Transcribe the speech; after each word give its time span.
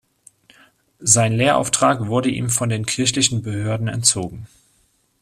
Sein 0.97 1.31
Lehrauftrag 1.33 2.07
wurde 2.07 2.31
ihm 2.31 2.49
von 2.49 2.69
den 2.69 2.87
kirchlichen 2.87 3.43
Behörden 3.43 3.87
entzogen. 3.87 4.47